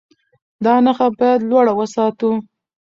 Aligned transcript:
دا 0.65 0.73
نښه 0.85 1.07
باید 1.17 1.39
لوړه 1.49 1.73
وساتو. 1.75 2.29